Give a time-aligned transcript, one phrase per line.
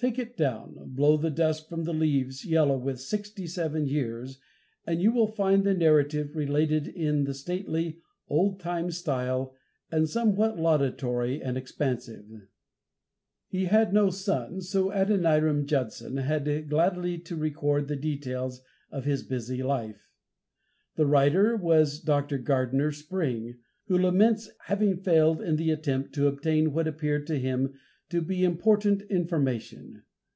[0.00, 4.38] Take it down, blow the dust from the leaves yellow with sixty seven years,
[4.86, 9.56] and you will find the narrative related in the stately, old time style,
[9.90, 12.28] and somewhat laudatory and expansive.
[13.48, 18.60] He had no son, as Adoniram Judson had, gladly to record the details
[18.92, 20.12] of his busy life.
[20.94, 22.38] The writer was Dr.
[22.38, 23.58] Gardiner Spring,
[23.88, 27.74] who laments having failed in the attempt to obtain what appeared to him
[28.10, 30.02] to be important information.